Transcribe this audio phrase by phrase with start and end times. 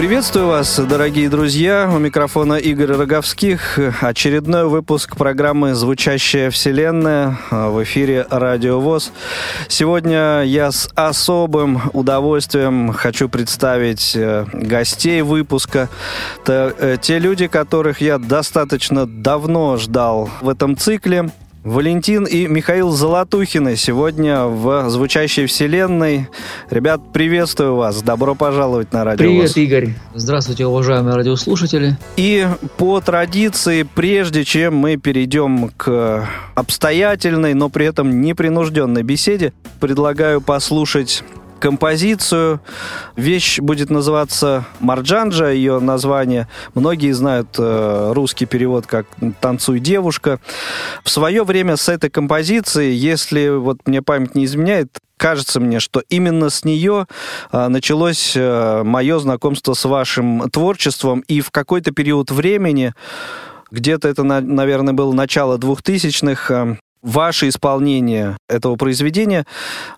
[0.00, 1.90] Приветствую вас, дорогие друзья.
[1.94, 3.78] У микрофона Игорь Роговских.
[4.00, 9.12] Очередной выпуск программы «Звучащая вселенная» в эфире «Радио ВОЗ».
[9.68, 15.90] Сегодня я с особым удовольствием хочу представить э, гостей выпуска.
[16.44, 21.30] Это те люди, которых я достаточно давно ждал в этом цикле.
[21.62, 26.28] Валентин и Михаил Золотухины сегодня в «Звучащей вселенной».
[26.70, 28.00] Ребят, приветствую вас.
[28.00, 29.18] Добро пожаловать на радио.
[29.18, 29.90] Привет, Игорь.
[30.14, 31.98] Здравствуйте, уважаемые радиослушатели.
[32.16, 32.46] И
[32.78, 41.22] по традиции, прежде чем мы перейдем к обстоятельной, но при этом непринужденной беседе, предлагаю послушать
[41.60, 42.60] композицию.
[43.16, 46.48] Вещь будет называться Марджанджа, ее название.
[46.74, 49.06] Многие знают э, русский перевод как
[49.40, 50.40] «Танцуй, девушка».
[51.04, 56.02] В свое время с этой композицией, если вот мне память не изменяет, кажется мне, что
[56.08, 57.06] именно с нее
[57.52, 62.94] а, началось а, мое знакомство с вашим творчеством, и в какой-то период времени,
[63.70, 69.46] где-то это, на, наверное, было начало 2000-х, а, ваше исполнение этого произведения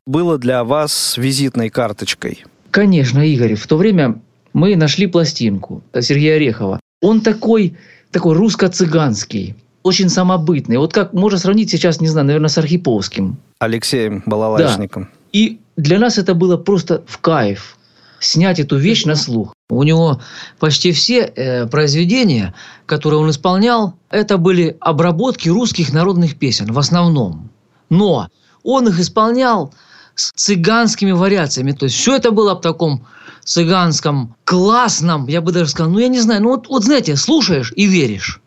[0.07, 2.45] было для вас визитной карточкой?
[2.71, 3.55] Конечно, Игорь.
[3.55, 4.21] В то время
[4.53, 6.81] мы нашли пластинку Сергея Орехова.
[7.01, 7.77] Он такой,
[8.11, 10.79] такой русско-цыганский, очень самобытный.
[10.79, 13.37] Вот как можно сравнить сейчас, не знаю, наверное, с Архиповским.
[13.59, 15.05] Алексеем Балалайчником.
[15.05, 15.09] Да.
[15.33, 17.77] И для нас это было просто в кайф
[18.21, 19.55] снять эту вещь на слух.
[19.73, 20.21] У него
[20.59, 27.51] почти все э, произведения, которые он исполнял, это были обработки русских народных песен в основном.
[27.89, 28.29] Но
[28.63, 29.73] он их исполнял
[30.15, 31.73] с цыганскими вариациями.
[31.73, 33.07] То есть все это было в таком
[33.45, 37.73] цыганском, классном, я бы даже сказал, ну я не знаю, ну вот, вот знаете, слушаешь
[37.75, 38.43] и веришь,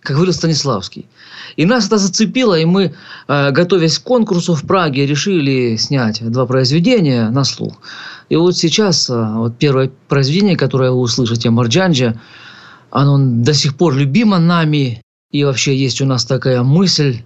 [0.00, 1.08] как говорил Станиславский.
[1.56, 2.94] И нас это зацепило, и мы,
[3.28, 7.80] э, готовясь к конкурсу в Праге, решили снять два произведения на слух.
[8.28, 12.20] И вот сейчас э, вот первое произведение, которое вы услышите, Марджанджа,
[12.90, 15.02] оно до сих пор любимо нами.
[15.30, 17.22] И вообще есть у нас такая мысль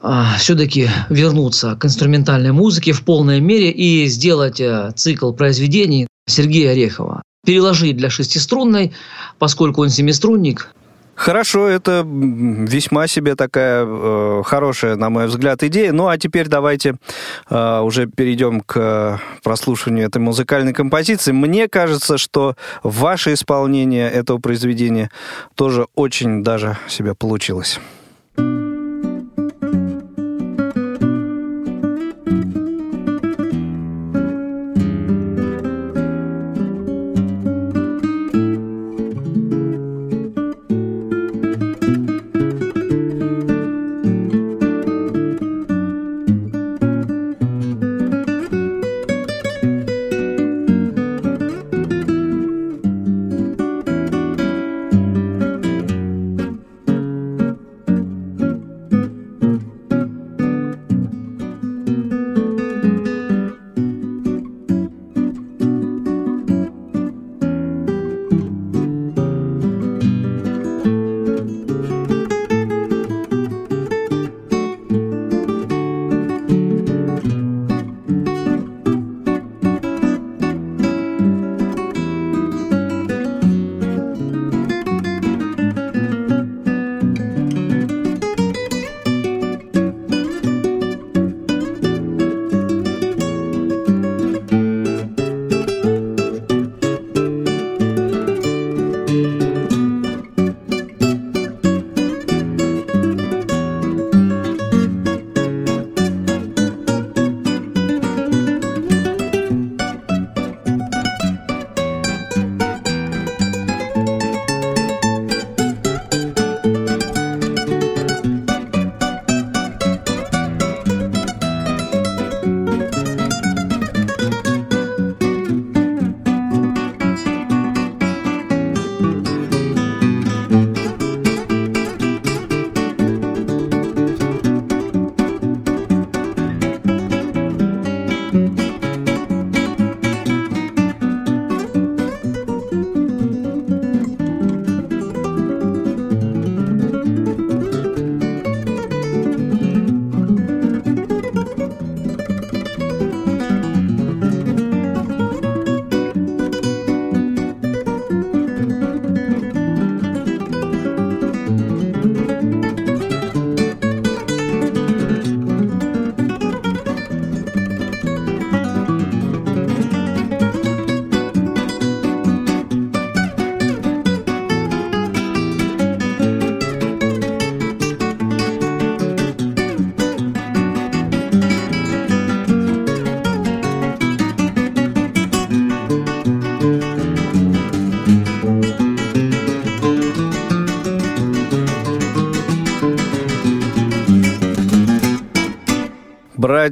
[0.00, 6.72] а, все-таки вернуться к инструментальной музыке в полной мере и сделать э, цикл произведений Сергея
[6.72, 7.22] Орехова.
[7.44, 8.92] Переложить для шестиструнной,
[9.38, 10.70] поскольку он семиструнник,
[11.16, 15.92] Хорошо, это весьма себе такая э, хорошая, на мой взгляд, идея.
[15.92, 16.96] Ну а теперь давайте
[17.48, 21.32] э, уже перейдем к прослушиванию этой музыкальной композиции.
[21.32, 25.10] Мне кажется, что ваше исполнение этого произведения
[25.54, 27.80] тоже очень даже себе получилось.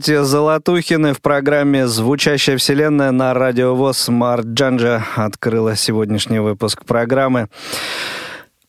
[0.05, 7.49] Братья Золотухины в программе «Звучащая вселенная» на радио ВОЗ Марджанджа открыла сегодняшний выпуск программы.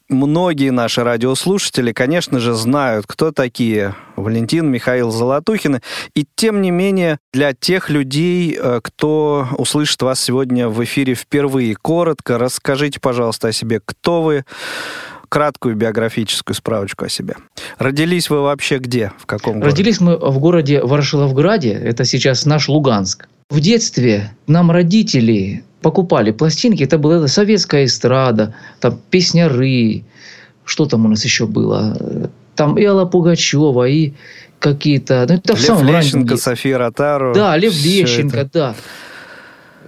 [0.07, 5.81] Многие наши радиослушатели, конечно же, знают, кто такие Валентин, Михаил Золотухины.
[6.13, 11.75] И тем не менее, для тех людей, э, кто услышит вас сегодня в эфире впервые,
[11.75, 13.81] коротко расскажите, пожалуйста, о себе.
[13.83, 14.45] Кто вы?
[15.35, 17.35] Краткую биографическую справочку о себе.
[17.77, 19.11] Родились вы вообще где?
[19.17, 19.69] В каком городе?
[19.69, 23.27] Родились мы в городе Ворошиловграде, это сейчас наш Луганск.
[23.49, 30.05] В детстве нам родители покупали пластинки, это была советская эстрада, там песняры,
[30.63, 32.31] что там у нас еще было?
[32.55, 34.13] Там и Алла Пугачева, и
[34.59, 35.25] какие-то...
[35.27, 37.33] Ну, это Лев Лещенко, София Ротару.
[37.35, 38.49] Да, Лев Лещенко, это.
[38.53, 38.75] да.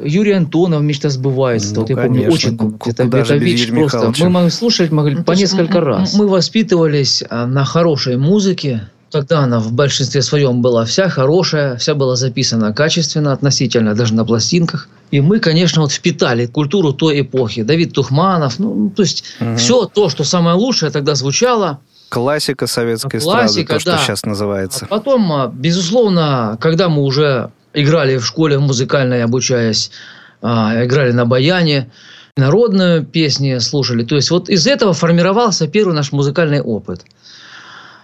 [0.03, 1.73] Юрий Антонов «Мечта сбывается».
[1.73, 2.13] Ну, вот я конечно.
[2.13, 4.13] помню, очень это, это вещь просто.
[4.19, 6.13] Мы могли слушать могли ну, по несколько раз.
[6.13, 11.95] Мы воспитывались а, на хорошей музыке, Тогда она в большинстве своем была вся хорошая, вся
[11.95, 14.89] была записана качественно, относительно, даже на пластинках.
[15.11, 17.63] И мы, конечно, вот впитали культуру той эпохи.
[17.63, 19.55] Давид Тухманов, ну, ну то есть угу.
[19.55, 21.79] все то, что самое лучшее тогда звучало.
[22.09, 23.97] Классика советской Классика, эстрады, то, да.
[23.97, 24.85] что сейчас называется.
[24.85, 29.91] А потом, а, безусловно, когда мы уже играли в школе музыкальной, обучаясь,
[30.41, 31.91] а, играли на баяне,
[32.35, 34.03] народные песни слушали.
[34.03, 37.05] То есть вот из этого формировался первый наш музыкальный опыт.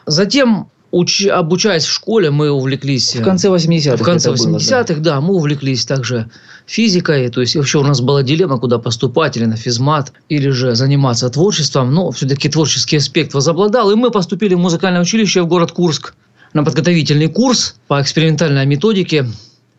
[0.06, 3.16] Затем уч, обучаясь в школе, мы увлеклись...
[3.16, 3.98] В конце 80-х.
[3.98, 5.16] В конце 80-х, да.
[5.16, 6.30] да, мы увлеклись также
[6.68, 7.30] физикой.
[7.30, 11.30] То есть вообще у нас была дилемма, куда поступать, или на физмат, или же заниматься
[11.30, 11.94] творчеством.
[11.94, 13.90] Но все-таки творческий аспект возобладал.
[13.90, 16.14] И мы поступили в музыкальное училище в город Курск
[16.54, 19.26] на подготовительный курс по экспериментальной методике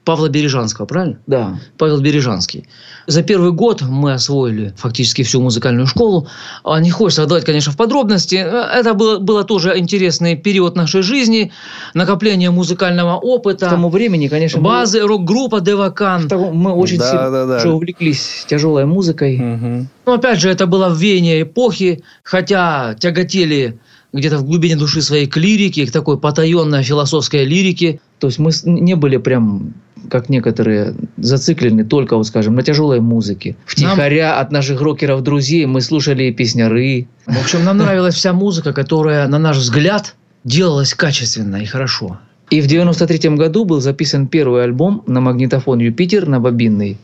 [0.05, 1.19] Павла Бережанского, правильно?
[1.27, 1.59] Да.
[1.79, 2.69] Павел Бережанский.
[3.07, 6.29] За первый год мы освоили фактически всю музыкальную школу.
[6.63, 8.37] А не хочется отдавать, конечно, в подробности.
[8.37, 11.53] Это было, было тоже интересный период нашей жизни.
[11.95, 13.67] Накопление музыкального опыта.
[13.67, 14.61] К тому времени, конечно...
[14.61, 15.09] Базы, мы...
[15.09, 16.29] рок-группа Девакан.
[16.31, 17.71] Мы очень да, сильно да, да.
[17.71, 19.37] увлеклись тяжелой музыкой.
[19.37, 19.87] Угу.
[20.07, 23.79] Но опять же, это было в вене эпохи, хотя тяготели
[24.15, 28.01] где-то в глубине души своей к лирике, к такой потаенной философской лирике.
[28.21, 29.75] То есть мы не были прям
[30.09, 33.57] как некоторые, зациклены только, вот скажем, на тяжелой музыке.
[33.67, 34.41] Втихаря нам...
[34.41, 37.09] от наших рокеров-друзей мы слушали песняры.
[37.27, 40.15] В общем, нам нравилась вся музыка, которая, на наш взгляд,
[40.45, 42.19] делалась качественно и хорошо.
[42.51, 46.99] И в 93 году был записан первый альбом на магнитофон «Юпитер» на бобинный.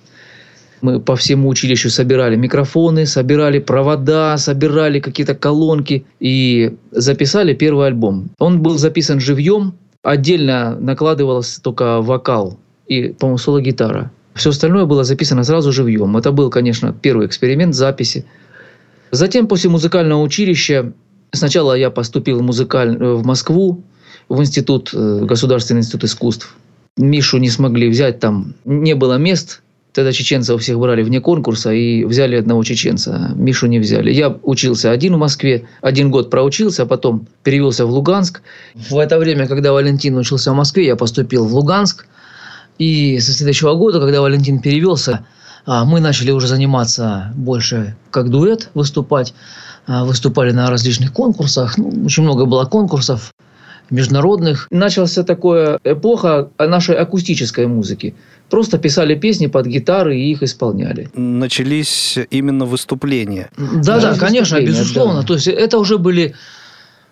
[0.81, 8.31] Мы по всему училищу собирали микрофоны, собирали провода, собирали какие-то колонки и записали первый альбом.
[8.39, 14.11] Он был записан живьем, отдельно накладывался только вокал и, по-моему, соло-гитара.
[14.35, 16.17] Все остальное было записано сразу живьем.
[16.17, 18.25] Это был, конечно, первый эксперимент записи.
[19.11, 20.93] Затем, после музыкального училища,
[21.33, 22.97] сначала я поступил в, музыкаль...
[22.97, 23.83] в Москву,
[24.29, 26.57] в институт, э, Государственный институт искусств.
[26.97, 29.63] Мишу не смогли взять, там не было мест.
[29.93, 33.33] Тогда чеченцев всех брали вне конкурса и взяли одного чеченца.
[33.35, 34.13] Мишу не взяли.
[34.13, 38.43] Я учился один в Москве, один год проучился, а потом перевелся в Луганск.
[38.75, 42.07] В это время, когда Валентин учился в Москве, я поступил в Луганск–
[42.81, 45.27] и со следующего года, когда Валентин перевелся,
[45.67, 49.35] а, мы начали уже заниматься больше как дуэт, выступать.
[49.87, 51.77] А, выступали на различных конкурсах.
[51.77, 53.35] Ну, очень много было конкурсов
[53.91, 54.67] международных.
[54.71, 58.15] Начался такая эпоха нашей акустической музыки.
[58.51, 61.09] Просто писали песни под гитары и их исполняли.
[61.15, 63.51] Начались именно выступления.
[63.57, 65.21] Да, да, да конечно, безусловно.
[65.21, 65.27] Да.
[65.27, 66.35] То есть это уже были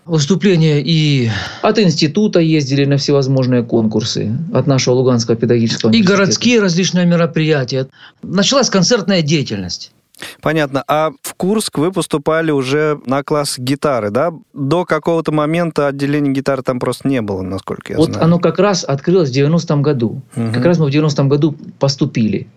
[0.04, 1.30] выступления и
[1.62, 7.86] от института ездили на всевозможные конкурсы, от нашего Луганского педагогического И городские различные мероприятия.
[8.22, 9.92] Началась концертная деятельность.
[10.40, 10.84] Понятно.
[10.86, 14.32] А в Курск вы поступали уже на класс гитары, да?
[14.52, 18.18] До какого-то момента отделения гитары там просто не было, насколько я вот знаю.
[18.18, 20.22] Вот оно как раз открылось в 90-м году.
[20.36, 20.52] Угу.
[20.52, 22.48] Как раз мы в 90-м году поступили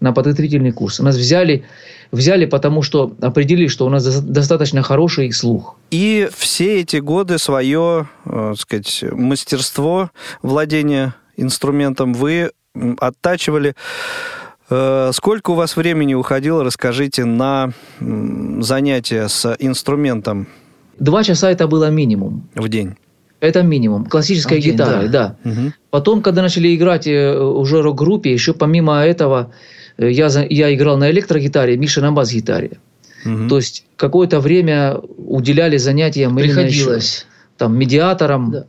[0.00, 0.98] на подготовительный курс.
[0.98, 1.64] Нас взяли,
[2.10, 5.76] взяли, потому что определили, что у нас достаточно хороший слух.
[5.90, 10.10] И все эти годы свое, э, так сказать, мастерство
[10.42, 12.50] владения инструментом вы
[12.98, 13.74] оттачивали.
[14.70, 20.46] Э, сколько у вас времени уходило, расскажите, на занятия с инструментом?
[20.98, 22.48] Два часа это было минимум.
[22.54, 22.94] В день?
[23.40, 24.04] Это минимум.
[24.04, 25.36] Классическая а гитара, да.
[25.42, 25.50] да.
[25.50, 25.72] Угу.
[25.90, 29.50] Потом, когда начали играть э, уже рок-группе, еще помимо этого
[30.00, 32.78] Э, я, я играл на электрогитаре, Миша на бас-гитаре.
[33.24, 33.48] Угу.
[33.48, 37.26] То есть какое-то время уделяли занятиям Приходилось.
[37.58, 38.50] там, медиаторам.
[38.50, 38.66] Да.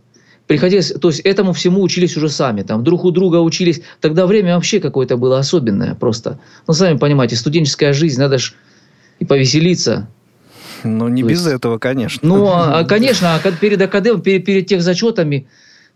[0.52, 3.82] Приходилось, то есть этому всему учились уже сами, там друг у друга учились.
[4.02, 6.40] Тогда время вообще какое-то было особенное просто.
[6.68, 8.52] Ну, сами понимаете, студенческая жизнь, надо же
[9.20, 10.10] и повеселиться.
[10.84, 11.56] Ну, не то без есть...
[11.56, 12.28] этого, конечно.
[12.28, 15.48] Ну, а, конечно, а перед академией, перед, перед тех зачетами,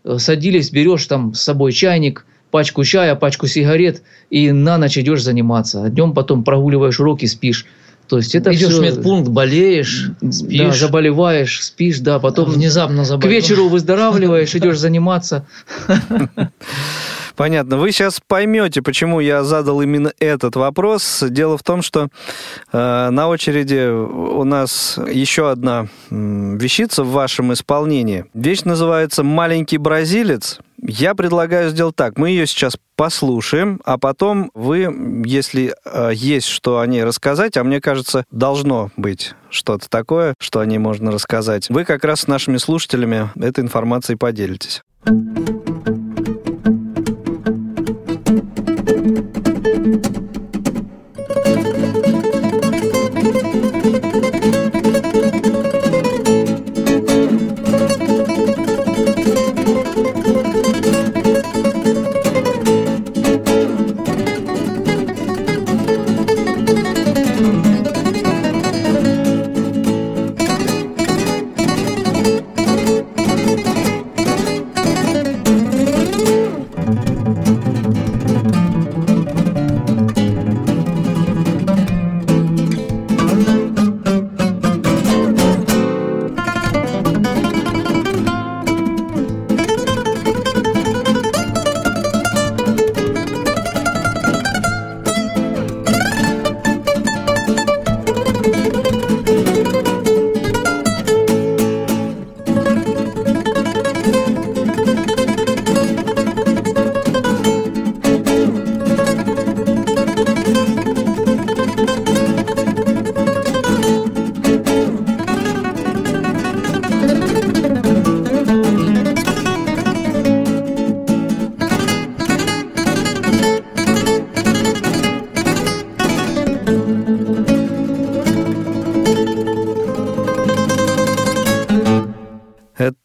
[0.04, 5.22] э, садились, берешь там с собой чайник, пачку чая, пачку сигарет и на ночь идешь
[5.22, 5.84] заниматься.
[5.84, 7.66] А днем потом прогуливаешь уроки, спишь.
[8.08, 10.58] То есть это Идешь все- в медпункт, болеешь, спишь.
[10.58, 13.34] Да, заболеваешь, спишь, да, потом внезапно к заболел.
[13.36, 15.46] вечеру выздоравливаешь, идешь заниматься.
[17.36, 17.76] Понятно.
[17.76, 21.22] Вы сейчас поймете, почему я задал именно этот вопрос.
[21.28, 22.08] Дело в том, что
[22.72, 28.24] э, на очереди у нас еще одна вещица в вашем исполнении.
[28.32, 30.58] Вещь называется «Маленький бразилец».
[30.82, 32.16] Я предлагаю сделать так.
[32.18, 37.64] Мы ее сейчас послушаем, а потом вы, если э, есть что о ней рассказать, а
[37.64, 42.26] мне кажется, должно быть что-то такое, что о ней можно рассказать, вы как раз с
[42.26, 44.82] нашими слушателями этой информацией поделитесь.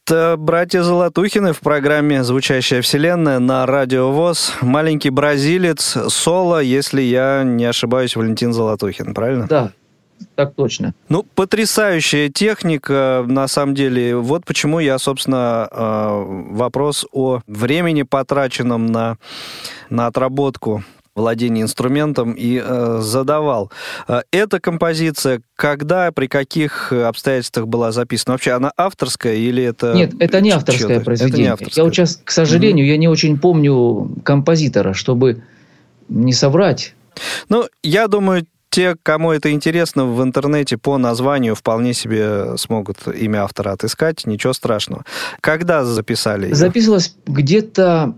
[0.05, 4.53] Это братья Золотухины в программе «Звучащая вселенная» на Радио ВОЗ.
[4.61, 9.47] Маленький бразилец, соло, если я не ошибаюсь, Валентин Золотухин, правильно?
[9.47, 9.71] Да,
[10.35, 10.93] так точно.
[11.09, 14.15] Ну, потрясающая техника, на самом деле.
[14.17, 19.17] Вот почему я, собственно, э, вопрос о времени, потраченном на,
[19.89, 20.83] на отработку
[21.15, 23.71] владения инструментом и э, задавал.
[24.07, 28.33] Э, Эта композиция когда, при каких обстоятельствах была записана?
[28.33, 29.93] Вообще, она авторская или это...
[29.93, 31.37] Нет, это не авторское Это произведение.
[31.37, 31.83] не Я авторское.
[31.83, 35.43] вот сейчас, к сожалению, я не очень помню композитора, чтобы
[36.09, 36.95] не соврать.
[37.49, 43.43] Ну, я думаю, те, кому это интересно, в интернете по названию вполне себе смогут имя
[43.43, 45.03] автора отыскать, ничего страшного.
[45.41, 46.55] Когда записали её?
[46.55, 48.15] Записывалась где-то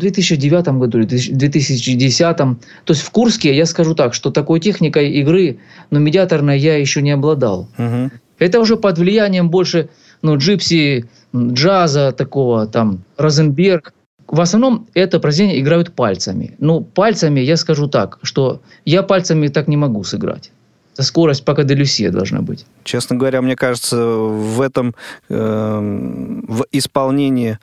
[0.00, 2.36] 2009 году или 2010.
[2.36, 2.56] То
[2.88, 5.58] есть в Курске, я скажу так, что такой техникой игры,
[5.90, 7.68] но медиаторной я еще не обладал.
[7.78, 8.10] Мгм.
[8.38, 9.88] Это уже под влиянием больше
[10.22, 11.04] ну, джипси,
[11.34, 13.94] джаза такого, там, Розенберг.
[14.26, 16.54] В основном это произведение играют пальцами.
[16.58, 20.52] Ну, пальцами я скажу так, что я пальцами так не могу сыграть.
[20.94, 22.66] Это скорость пока делюсье должна быть.
[22.84, 24.94] Честно говоря, мне кажется, в этом
[25.28, 27.58] эм, в исполнении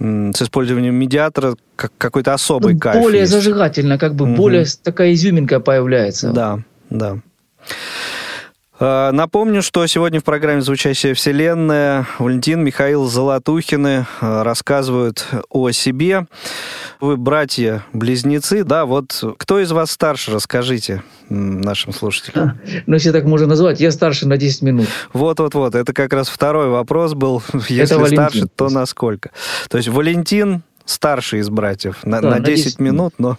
[0.00, 3.32] м, с использованием медиатора как какой-то особый Ну, кайф более есть.
[3.32, 4.36] зажигательно, как бы Мгм.
[4.36, 6.30] более такая изюминка появляется.
[6.32, 7.18] Да, да.
[8.80, 16.26] Э, Напомню, что сегодня в программе «Звучащая вселенная» Валентин, Михаил Золотухины э, рассказывают о себе.
[17.00, 18.84] Вы братья-близнецы, да?
[18.84, 22.58] Вот кто из вас старше, расскажите нашим слушателям.
[22.86, 24.86] Ну, если так можно назвать, я старше на 10 минут.
[25.12, 27.42] Вот-вот-вот, это как раз второй вопрос был.
[27.68, 28.16] Если Валентин.
[28.16, 29.30] старше, то насколько?
[29.68, 33.36] То есть Валентин старший из братьев на, Да, на на 10, 10 минут, но,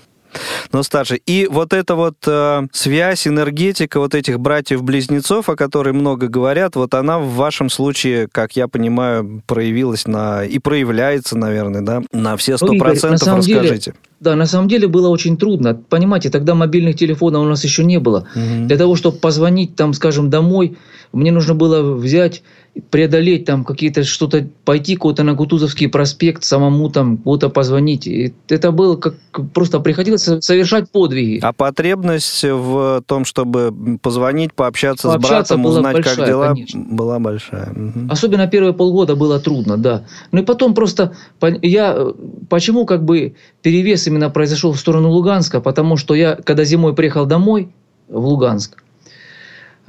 [0.72, 1.20] но старше.
[1.26, 6.94] И вот эта вот э, связь, энергетика вот этих братьев-близнецов, о которой много говорят, вот
[6.94, 12.58] она в вашем случае, как я понимаю, проявилась на и проявляется, наверное, да, на все
[12.58, 13.20] сто процентов.
[13.20, 13.94] самом деле, Расскажите.
[14.20, 15.74] Да, на самом деле было очень трудно.
[15.74, 18.28] Понимаете, тогда мобильных телефонов у нас еще не было.
[18.36, 18.68] Мгм.
[18.68, 20.78] Для того, чтобы позвонить, там, скажем, домой,
[21.14, 22.44] мне нужно было взять,
[22.92, 28.08] преодолеть там какие-то что-то, пойти куда-то на Кутузовский проспект, самому там куда-то позвонить.
[28.08, 29.16] И это было как
[29.54, 31.40] просто приходилось совершать подвиги.
[31.42, 36.86] А потребность в том, чтобы позвонить, пообщаться, Пообщаться с братом, узнать, как большая, дела, конечно.
[36.90, 37.72] была большая.
[37.76, 38.12] Мгм.
[38.12, 40.06] Особенно первые полгода было трудно, да.
[40.32, 41.14] Ну и потом просто
[41.62, 42.14] я э,
[42.50, 47.26] почему как бы перевес именно произошел в сторону Луганска, потому что я когда зимой приехал
[47.26, 47.70] домой
[48.10, 48.84] в Луганск,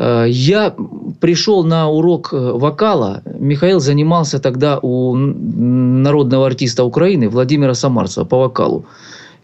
[0.01, 0.75] Э, я
[1.21, 3.23] пришел на урок э, вокала.
[3.39, 8.87] Михаил занимался тогда у народного артиста Украины Владимира Самарцева по вокалу.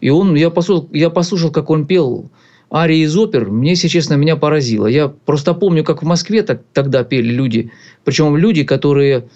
[0.01, 2.25] И он, я послушал, я послушал, как он пел
[2.73, 4.87] арии из опер, мне, если честно, меня поразило.
[4.87, 7.71] Я просто помню, как в Москве так, тогда пели люди,
[8.03, 9.27] причем люди, которые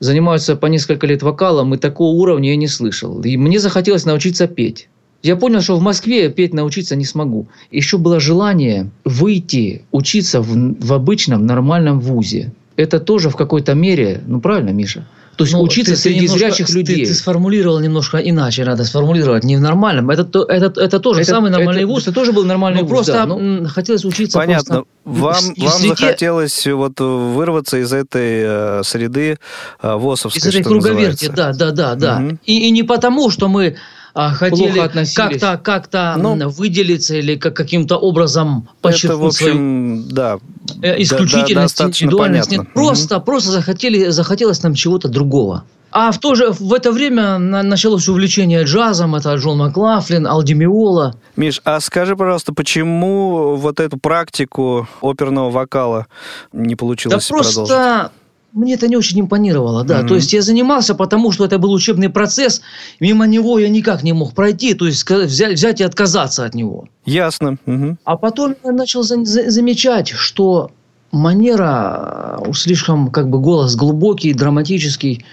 [0.00, 3.20] занимаются по несколько лет вокалом, и такого уровня я не слышал.
[3.22, 4.88] И мне захотелось научиться петь.
[5.22, 7.48] Я понял, что в Москве я петь научиться не смогу.
[7.70, 12.52] Еще было желание выйти учиться в, в обычном нормальном вузе.
[12.76, 15.08] Это тоже в какой-то мере, ну правильно, Миша?
[15.38, 17.04] То есть Ну, учиться ты- ты среди немножко- зрячих людей.
[17.04, 20.10] Ты, ты сформулировал немножко иначе, надо сформулировать, не в нормальном.
[20.10, 22.02] Это, то- это, это тоже Это- самый нормальный это- вуз.
[22.02, 24.82] Это тоже был нормальный Ну, вуз, просто да, ну, м, хотелось учиться Понятно.
[25.04, 29.38] просто Вам, в вам среде- захотелось вот вырваться из этой э, среды
[29.80, 31.32] э, ВОСовской, из этой круговерти, называется.
[31.32, 32.18] да, да, да, да.
[32.18, 32.40] Мгм.
[32.44, 33.76] И, и не потому, что мы
[34.14, 34.80] а, хотели
[35.14, 40.38] как-то как Ну, выделиться или как, каким-то образом Это, в подчеркнуть свою общем, да.
[40.82, 42.50] э, исключительность, да, достаточно индивидуальность.
[42.50, 42.74] Нет, понятно.
[42.74, 45.64] просто, просто захотели, захотелось нам чего-то другого.
[45.90, 49.14] А в, то же, в это время на- началось увлечение джазом.
[49.14, 51.14] Это Джон Маклафлин, Алди Миола.
[51.36, 56.06] Миш, а скажи, пожалуйста, почему вот эту практику оперного вокала
[56.52, 58.10] не Да получилось продолжить?
[58.52, 59.98] Мне это не очень импонировало, да.
[59.98, 60.08] Мгм.
[60.08, 62.62] То есть я занимался, потому что это был учебный процесс,
[63.00, 66.88] мимо него я никак не мог пройти, то есть взять, взять и отказаться от него.
[67.04, 67.56] Ясно.
[67.66, 67.98] мгм.
[68.04, 70.70] А потом я начал за- за- замечать, что
[71.12, 75.24] манера, э, слишком как бы голос глубокий, драматический,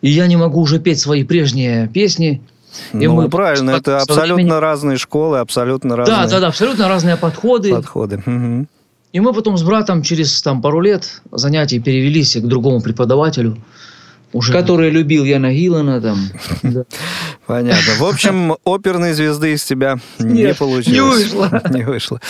[0.00, 2.42] и я не могу уже петь свои прежние песни.
[2.92, 6.88] И Ну, мы правильно, это со абсолютно разные школы, абсолютно разные Да, да, да, абсолютно
[6.88, 7.74] разные подходы.
[7.74, 8.22] подходы.
[8.24, 8.68] Мгм.
[9.12, 13.58] И мы потом с братом через там, пару лет занятий перевелись к другому преподавателю.
[14.32, 16.18] Уже который любил Яна Гиллана там.
[17.46, 17.94] Понятно.
[17.98, 20.92] В общем, оперной звезды из тебя не Нет, получилось.
[20.94, 21.62] не вышло.
[21.70, 22.20] Не вышло.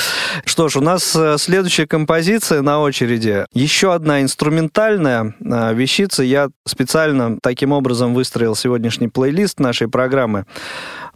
[0.46, 3.44] Что ж, у нас э, следующая композиция на очереди.
[3.52, 6.22] Еще одна инструментальная э, вещица.
[6.22, 10.46] Я специально таким образом выстроил сегодняшний плейлист нашей программы.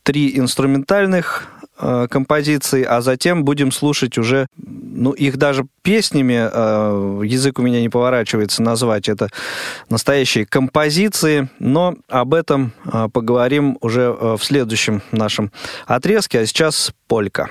[0.02, 7.58] Три инструментальных э, композиции, а затем будем слушать уже, ну, их даже песнями, э, язык
[7.58, 9.28] у меня не поворачивается назвать, это
[9.88, 15.50] настоящие композиции, но об этом э, поговорим уже э, в следующем нашем
[15.86, 17.50] отрезке, а сейчас полька.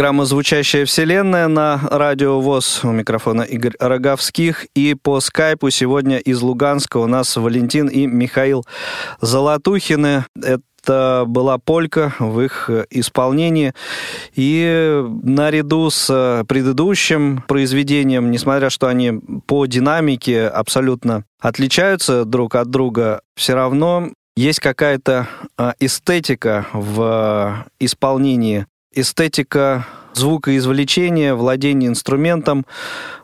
[0.00, 2.80] Программа «Звучащая вселенная» на радио ВОЗ.
[2.84, 4.64] У микрофона Игорь Роговских.
[4.74, 8.64] И по скайпу сегодня из Луганска у нас Валентин и Михаил
[9.20, 10.24] Золотухины.
[10.42, 13.74] Это была полька в их исполнении.
[14.34, 23.20] И наряду с предыдущим произведением, несмотря что они по динамике абсолютно отличаются друг от друга,
[23.36, 32.66] все равно есть какая-то а, эстетика в исполнении эстетика звукоизвлечения, владение инструментом.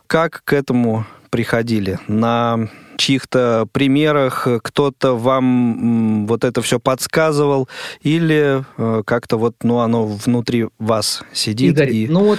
[0.07, 1.99] Как к этому приходили?
[2.07, 7.69] На чьих-то примерах кто-то вам вот это все подсказывал
[8.03, 11.73] или э, как-то вот, ну, оно внутри вас сидит?
[11.73, 12.09] Игорь, и...
[12.09, 12.39] ну вот,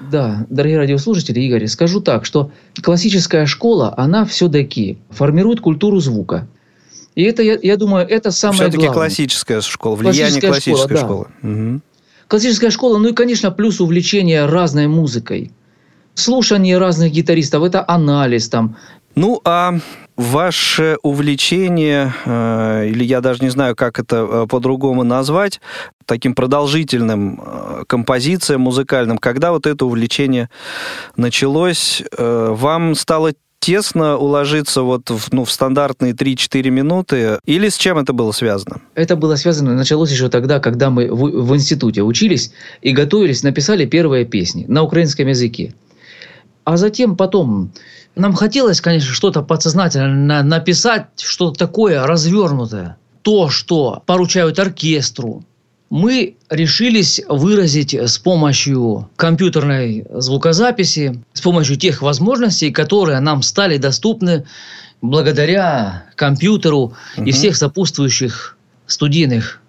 [0.00, 2.50] да, дорогие радиослушатели, Игорь, скажу так, что
[2.82, 6.48] классическая школа, она все-таки формирует культуру звука.
[7.14, 8.94] И это, я, я думаю, это самое Все-таки главное.
[8.94, 11.26] классическая школа, влияние классической, классической школы.
[11.42, 11.48] Да.
[11.48, 11.80] Угу.
[12.32, 15.52] Классическая школа, ну и, конечно, плюс увлечение разной музыкой.
[16.14, 18.78] Слушание разных гитаристов, это анализ там.
[19.14, 19.74] Ну, а
[20.16, 25.60] ваше увлечение, э, или я даже не знаю, как это э, по-другому назвать,
[26.06, 30.48] таким продолжительным э, композициям музыкальным, когда вот это увлечение
[31.16, 37.38] началось, вам стало тесно уложиться вот в, ну, в стандартные 3-4 минуты?
[37.46, 38.80] Или с чем это было связано?
[38.94, 43.86] Это было связано, началось еще тогда, когда мы в, в институте учились и готовились, написали
[43.86, 45.74] первые песни на украинском языке.
[46.64, 47.72] А затем потом
[48.16, 52.98] нам хотелось, конечно, что-то подсознательно написать, что-то такое развернутое.
[53.22, 55.44] То, что поручают оркестру,
[55.92, 64.46] мы решились выразить с помощью компьютерной звукозаписи, с помощью тех возможностей, которые нам стали доступны
[65.02, 67.26] благодаря компьютеру угу.
[67.26, 69.60] и всех сопутствующих студийных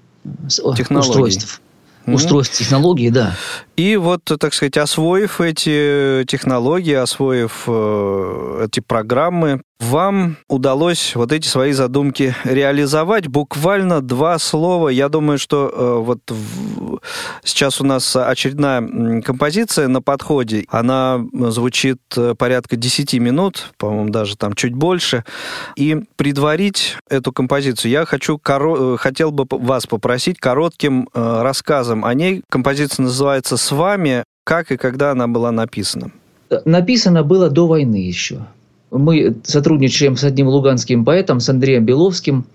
[0.90, 1.60] устройств.
[2.08, 2.16] Угу.
[2.16, 3.36] Устройств технологий, да.
[3.76, 11.48] И вот, так сказать, освоив эти технологии, освоив э, эти программы, вам удалось вот эти
[11.48, 13.28] свои задумки реализовать.
[13.28, 14.90] Буквально два слова.
[14.90, 16.20] Я думаю, что э, вот
[17.44, 20.66] сейчас у нас очередная композиция на подходе.
[20.70, 25.26] Она звучит э, порядка 10 минут, по-моему, даже там чуть больше.
[25.76, 28.96] И предварить эту композицию я хочу, коро...
[28.96, 32.42] Э, хотел бы вас попросить коротким рассказом о ней.
[32.50, 34.24] Композиция называется «С вами».
[34.46, 36.12] Как и когда она была написана?
[36.66, 38.46] Написано было до войны еще
[38.94, 42.46] мы сотрудничаем с одним луганским поэтом, с Андреем Беловским.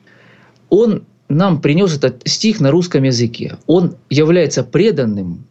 [0.71, 3.57] Он нам принес этот стих на русском языке.
[3.67, 5.45] Он является преданным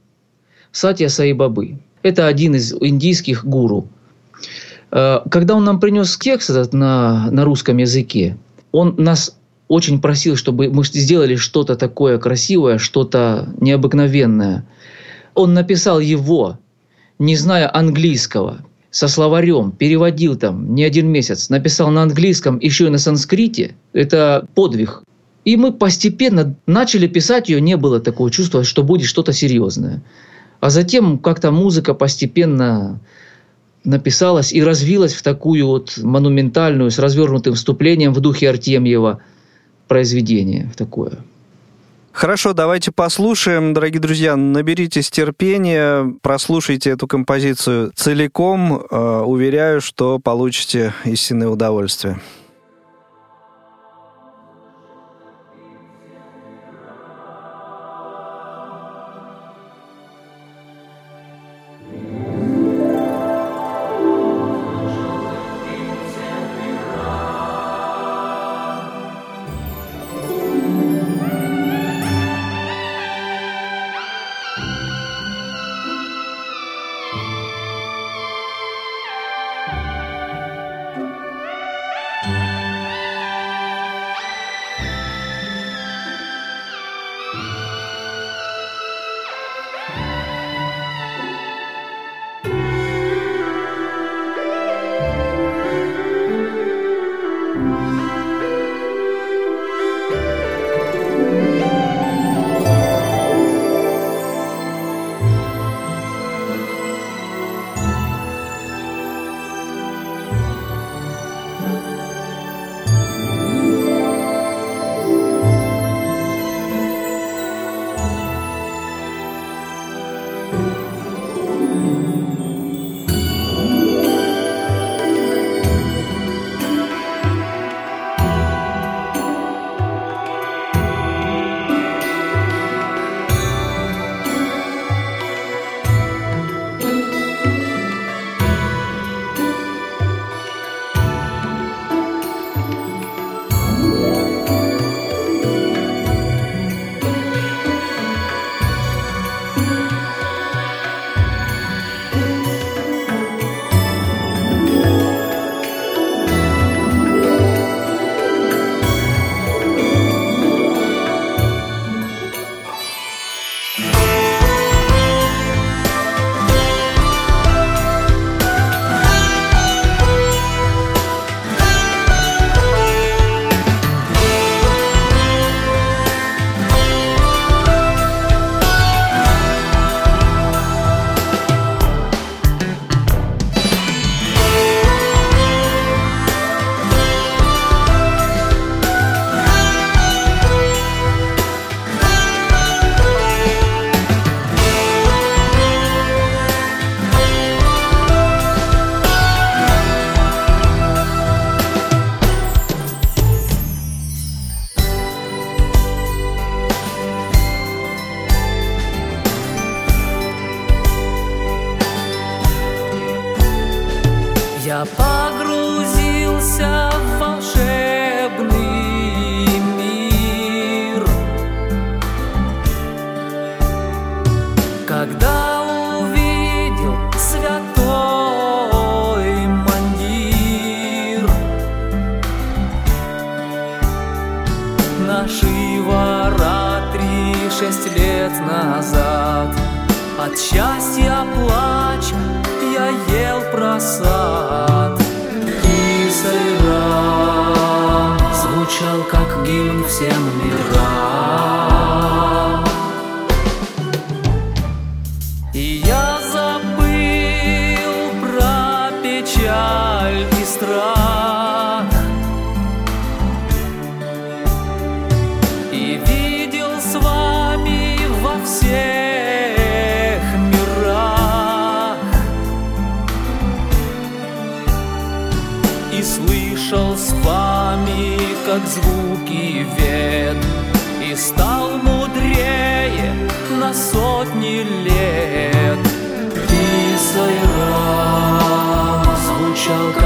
[0.71, 1.77] Сатья Саибабы.
[2.03, 3.87] Это один из индийских гуру.
[4.91, 8.37] Э, когда он нам принес текст этот на, на русском языке,
[8.71, 9.35] он нас
[9.67, 14.65] очень просил, чтобы мы сделали что-то такое красивое, что-то необыкновенное.
[15.37, 16.59] Он написал его,
[17.19, 18.65] не зная английского–
[18.97, 24.47] со словарем, переводил там не один месяц, написал на английском, еще и на санскрите, это
[24.55, 25.03] подвиг.
[25.45, 30.01] И мы постепенно начали писать ее, не было такого чувства, что будет что-то серьезное.
[30.61, 32.99] А затем как-то музыка постепенно
[33.83, 39.19] написалась и развилась в такую вот монументальную, с развернутым вступлением в духе Артемьева
[39.87, 41.19] произведение, в такое.
[42.17, 43.75] Хорошо, давайте послушаем.
[43.75, 48.87] Дорогие друзья, наберитесь терпения, прослушайте эту композицию целиком.
[48.89, 52.19] Э, уверяю, что получите истинное удовольствие.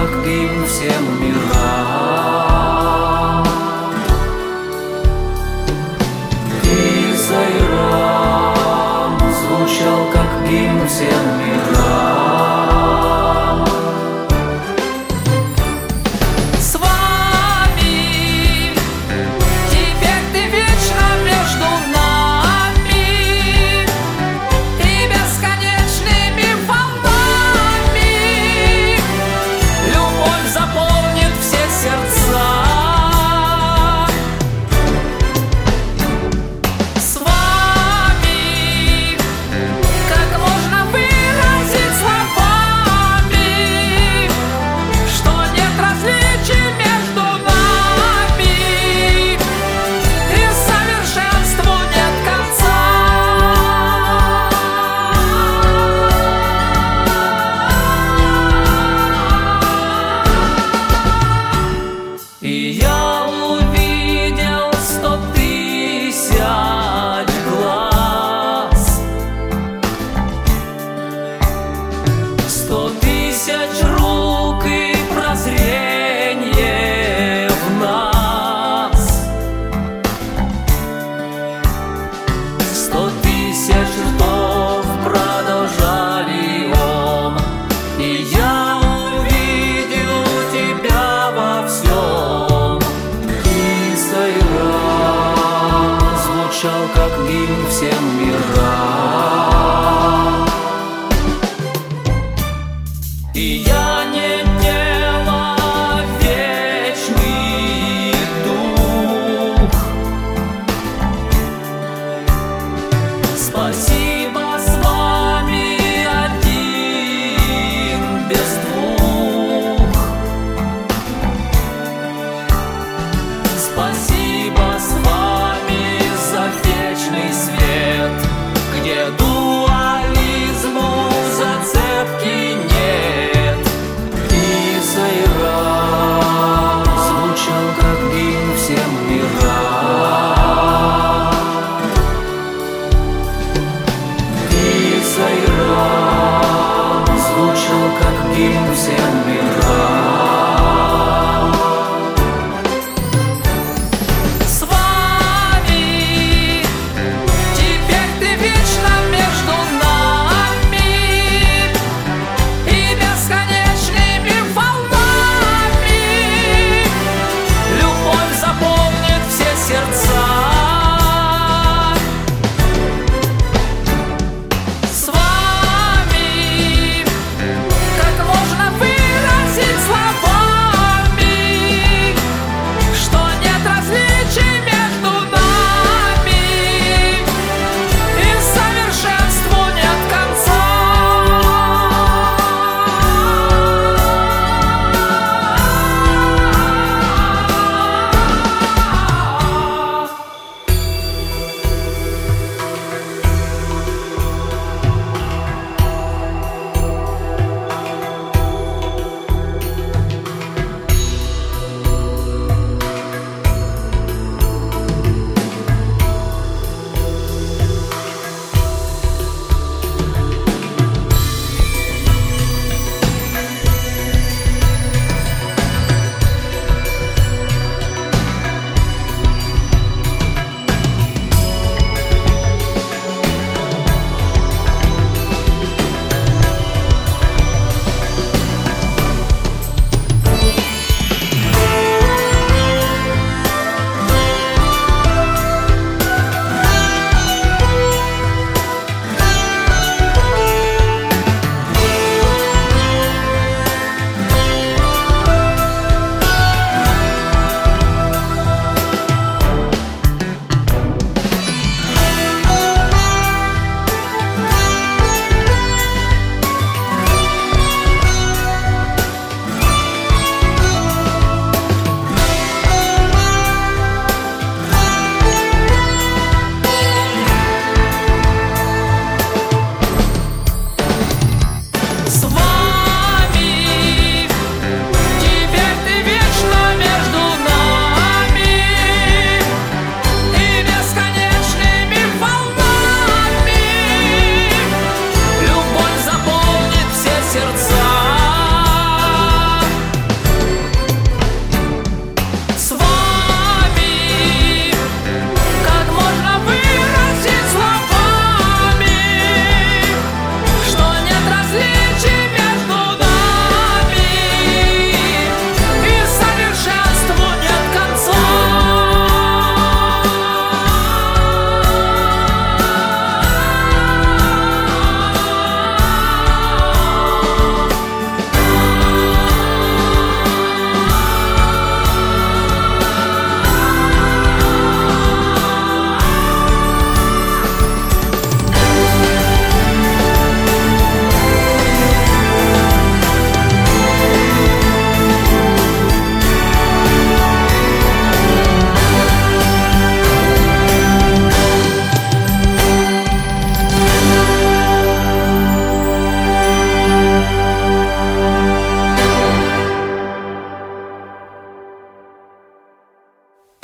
[0.01, 1.60] Как гимн всем мирам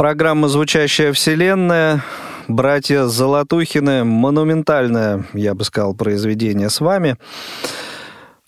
[0.07, 2.01] Программа «Звучащая вселенная».
[2.47, 4.05] Братья Золотухины.
[4.05, 7.17] Монументальное, я бы сказал, произведение с вами.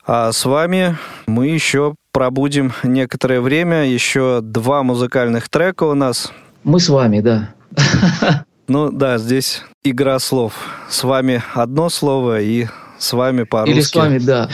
[0.07, 0.97] А с вами
[1.27, 3.85] мы еще пробудем некоторое время.
[3.85, 6.31] Еще два музыкальных трека у нас.
[6.63, 7.53] Мы с вами, да.
[8.69, 10.53] Ну да, здесь игра слов.
[10.89, 12.67] С вами одно слово и
[12.99, 13.73] с вами по-русски.
[13.73, 14.49] Или с вами, да.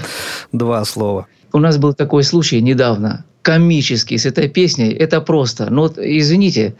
[0.52, 1.26] Два слова.
[1.52, 4.92] У нас был такой случай недавно, комический, с этой песней.
[4.92, 5.70] Это просто.
[5.70, 6.74] Ну вот, извините,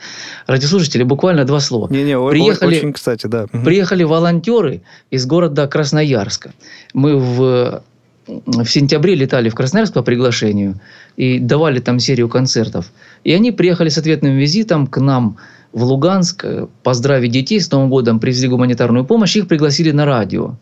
[0.49, 1.89] радиослушатели, буквально два слова.
[1.93, 3.47] Не-не, Приехали- очень, кстати, да.
[3.65, 4.81] Приехали волонтеры
[5.13, 6.51] из города Красноярска.
[6.93, 7.83] Мы в,
[8.27, 10.81] в сентябре летали в Красноярск по приглашению
[11.17, 12.91] и давали там серию концертов.
[13.23, 15.37] И они приехали с ответным визитом к нам
[15.73, 20.57] в Луганск э, поздравить детей с Новым годом, привезли гуманитарную помощь, их пригласили на радио.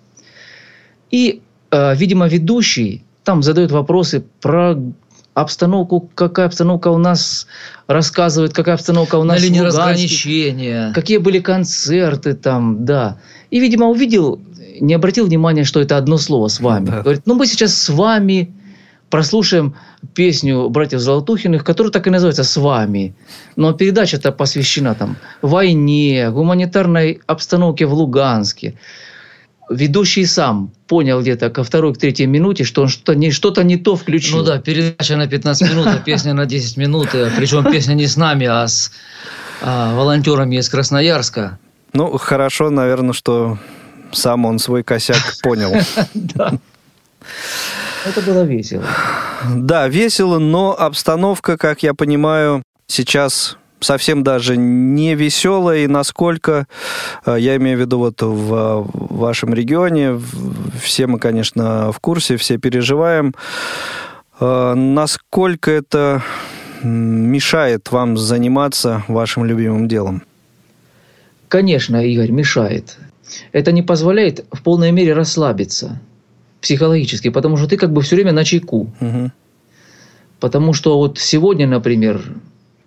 [1.11, 1.41] И,
[1.71, 4.77] э, видимо, ведущий там задает вопросы про
[5.35, 7.47] обстановку, какая обстановка у нас,
[7.87, 9.81] рассказывает, какая обстановка у нас На линии в Луганске.
[9.83, 10.93] разграничения.
[10.95, 13.19] Какие были концерты там, да.
[13.51, 14.41] И, видимо, увидел,
[14.81, 16.87] не обратил внимания, что это одно слово с вами.
[16.87, 17.03] Да.
[17.03, 18.55] Говорит, ну мы сейчас с вами
[19.11, 19.75] прослушаем
[20.15, 23.15] песню братьев Золотухиных, которая так и называется «С вами».
[23.55, 28.75] Но передача-то посвящена там войне, гуманитарной обстановке в Луганске.
[29.71, 33.77] Ведущий сам понял где-то ко второй, к третьей минуте, что он что-то не, что-то не
[33.77, 34.39] то включил.
[34.39, 37.15] Ну да, передача на 15 минут, а песня на 10 минут.
[37.15, 38.91] э, Причем песня не с нами, а с
[39.63, 41.59] а, волонтерами из Красноярска.
[41.95, 43.59] Ну, хорошо, наверное, что
[44.13, 45.71] сам он свой косяк понял.
[48.05, 48.85] Это было весело.
[49.49, 56.67] Да, весело, но обстановка, как я понимаю, сейчас совсем даже не веселая, и насколько,
[57.27, 60.21] э, я имею в виду вот в вашем регионе,
[60.81, 63.35] все мы, конечно, в курсе, все переживаем,
[64.41, 66.23] Э, насколько это
[66.83, 70.23] мешает вам заниматься вашим любимым делом?
[71.49, 72.99] Конечно, Игорь, мешает.
[73.53, 76.01] Это не позволяет в полной мере расслабиться
[76.61, 78.91] психологически, потому что ты как бы все время на чеку.
[79.01, 79.33] Мгм.
[80.41, 82.23] Потому что вот сегодня, например,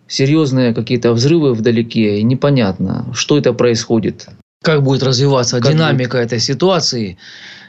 [0.08, 4.28] серьезные какие-то взрывы вдалеке, и непонятно, что это происходит.
[4.64, 7.18] Как будет развиваться Как динамика этой ситуации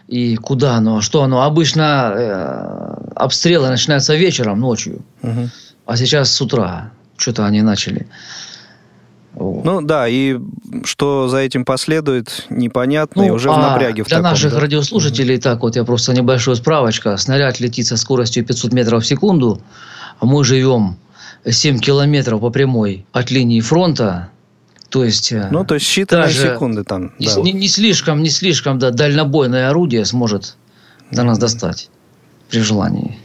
[0.06, 1.42] и куда оно, что оно.
[1.42, 5.50] Обычно э, обстрелы начинаются вечером, ночью, Мгм.
[5.86, 6.92] а сейчас с утра.
[7.16, 8.06] Что-то они начали.
[9.34, 10.38] Ну да, и
[10.84, 14.60] что за этим последует, непонятно, и уже в а напряге в Для таком, наших да?
[14.60, 17.16] радиослушателей, так вот, я просто небольшую справочка.
[17.16, 19.60] Снаряд летит со скоростью 500 метров в секунду,
[20.18, 20.96] а мы живем
[21.44, 24.30] 7 километров по прямой от линии фронта.
[24.90, 27.12] То есть, э, Ну, то есть считанные даже секунды там.
[27.18, 27.40] не, да.
[27.42, 30.56] не- не слишком, не слишком да, дальнобойное орудие сможет
[31.10, 31.90] до нас достать
[32.48, 33.18] при желании.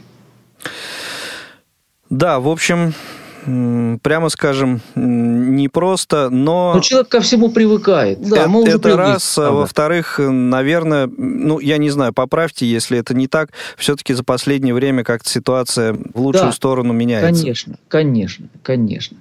[2.10, 2.94] Да, в общем,
[3.44, 6.72] прямо скажем, непросто, но...
[6.74, 8.18] Но человек ко всему привыкает.
[8.28, 12.98] Да, Э- мы уже это раз, а во-вторых, наверное, ну, я не знаю, поправьте, если
[12.98, 17.42] это не так, все-таки за последнее время как-то ситуация в лучшую Да, сторону меняется.
[17.42, 19.16] Конечно, конечно, конечно.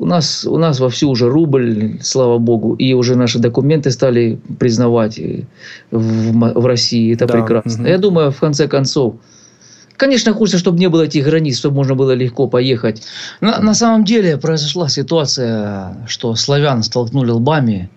[0.00, 5.18] У нас, у нас вовсю уже рубль, слава богу, и уже наши документы стали признавать
[5.18, 5.42] э,
[5.90, 7.12] в, в России.
[7.12, 7.82] Это Да, прекрасно.
[7.82, 7.86] мгм.
[7.86, 9.16] Я думаю, в конце концов,
[9.98, 13.02] конечно, хочется, чтобы не было этих границ, чтобы можно было легко поехать.
[13.40, 17.90] На, на самом деле произошла ситуация, что славян столкнули лбами.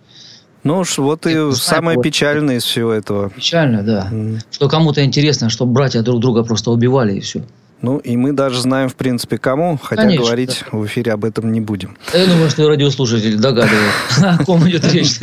[0.63, 3.29] Ну уж вот и знаю, самое вот- печальное из всего этого.
[3.29, 4.07] Печально, да.
[4.11, 4.39] М.
[4.51, 7.43] Что кому-то интересно, что братья друг друга просто убивали и все.
[7.81, 11.51] Ну, и мы даже знаем, в принципе, кому, хотя Конечно, говорить в эфире об этом
[11.51, 11.97] не будем.
[12.13, 15.17] Я думаю, что радиослушатели догадываются, о ком идет речь.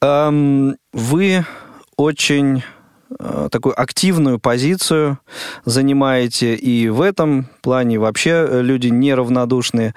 [0.00, 1.44] Ам, Вы
[1.96, 2.64] очень
[3.50, 5.18] такую активную позицию
[5.64, 9.94] занимаете и в этом плане вообще э, люди неравнодушные.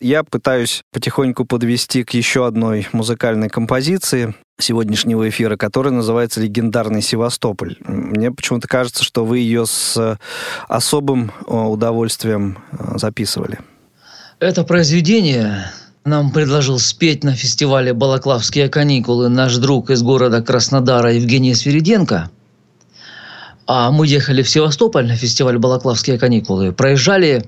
[0.00, 7.76] Я пытаюсь потихоньку подвести к еще одной музыкальной композиции сегодняшнего эфира, которая называется «Легендарный Севастополь».
[7.86, 10.18] Мне почему-то кажется, что вы ее с
[10.68, 13.58] особым э, удовольствием э, записывали.
[14.38, 15.70] Это произведение
[16.04, 22.30] нам предложил спеть на фестивале «Балаклавские каникулы» наш друг из города Краснодара Евгений Свириденко.
[23.72, 26.72] А мы ехали в Севастополь на фестиваль «Балаклавские каникулы».
[26.72, 27.44] Проезжали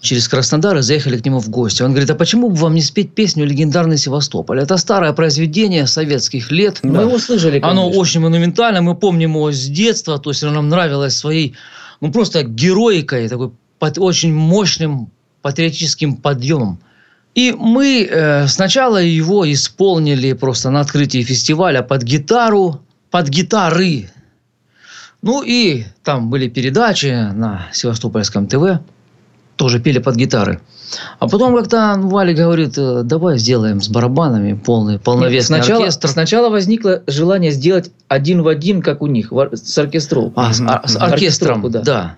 [0.00, 1.82] через Краснодар и заехали к нему в гости.
[1.82, 4.60] Он говорит, а почему бы вам не спеть песню «Легендарный Севастополь»?
[4.60, 6.78] Это старое произведение советских лет.
[6.84, 8.00] Мы его слышали, Оно конечно.
[8.00, 11.56] очень монументально, мы помним его с детства, то есть оно нам нравилось своей,
[12.00, 13.50] ну просто героикой, такой
[13.80, 15.10] пат- очень мощным
[15.42, 16.78] патриотическим подъемом.
[17.34, 24.10] И мы э, сначала его исполнили просто на открытии фестиваля под гитару, под гитары.
[25.22, 28.80] Ну и там были передачи на Севастопольском ТВ.
[29.56, 30.60] тоже пели под гитары.
[31.18, 36.08] А потом как-то Валя говорит, «Э, давай сделаем с барабанами полный, полновесный сначала, оркестр.
[36.08, 40.44] сначала возникло желание сделать один в один, как у них, в ор- с оркестровкой.
[40.44, 42.16] А, с, с оркестром, Оркестровку, да.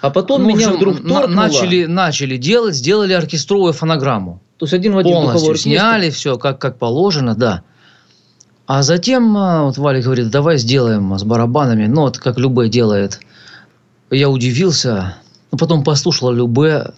[0.00, 1.26] А потом Ну, меня общем, вдруг торкнуло.
[1.26, 4.40] начали, начали делать, сделали оркестровую фонограмму.
[4.56, 7.62] То есть один в один Полностью сняли все, как, как положено, да.
[8.72, 13.18] А затем а, вот Валя говорит, давай сделаем с барабанами, ну вот как Любе делает.
[14.12, 15.16] Я удивился,
[15.50, 16.92] но потом послушал Любе,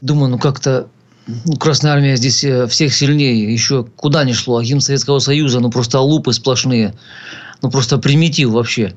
[0.00, 0.88] думаю, ну как-то
[1.26, 5.60] ну, Красная Армия здесь э, всех сильнее, еще куда ни шло, а гимн Советского Союза,
[5.60, 6.94] ну просто лупы сплошные,
[7.60, 8.94] ну просто примитив вообще.